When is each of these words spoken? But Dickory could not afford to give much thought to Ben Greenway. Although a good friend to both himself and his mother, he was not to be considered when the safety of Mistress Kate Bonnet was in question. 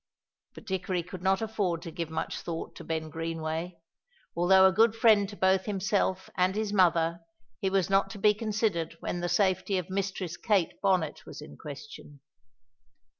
But 0.55 0.65
Dickory 0.65 1.03
could 1.03 1.21
not 1.21 1.43
afford 1.43 1.83
to 1.83 1.91
give 1.91 2.09
much 2.09 2.39
thought 2.39 2.75
to 2.77 2.83
Ben 2.83 3.11
Greenway. 3.11 3.77
Although 4.35 4.65
a 4.65 4.71
good 4.71 4.95
friend 4.95 5.29
to 5.29 5.35
both 5.35 5.65
himself 5.65 6.27
and 6.35 6.55
his 6.55 6.73
mother, 6.73 7.19
he 7.59 7.69
was 7.69 7.87
not 7.87 8.09
to 8.09 8.17
be 8.17 8.33
considered 8.33 8.97
when 9.01 9.19
the 9.19 9.29
safety 9.29 9.77
of 9.77 9.91
Mistress 9.91 10.37
Kate 10.37 10.81
Bonnet 10.81 11.27
was 11.27 11.39
in 11.39 11.55
question. 11.55 12.19